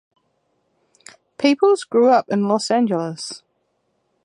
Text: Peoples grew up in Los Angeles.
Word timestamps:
Peoples 1.37 1.83
grew 1.83 2.09
up 2.09 2.25
in 2.29 2.47
Los 2.47 2.71
Angeles. 2.71 3.43